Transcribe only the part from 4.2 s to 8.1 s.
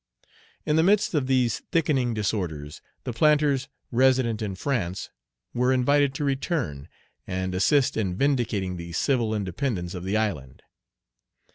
in France were invited to return, and assist